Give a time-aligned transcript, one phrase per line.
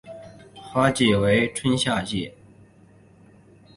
[0.55, 2.33] 花期为春夏季。